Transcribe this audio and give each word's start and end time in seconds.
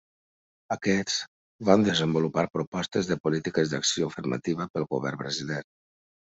Aquests, 0.75 1.17
van 1.69 1.85
desenvolupar 1.87 2.45
propostes 2.57 3.11
de 3.11 3.19
polítiques 3.27 3.75
d'acció 3.75 4.09
afirmativa 4.15 4.69
pel 4.73 4.91
govern 4.97 5.23
brasiler. 5.23 5.63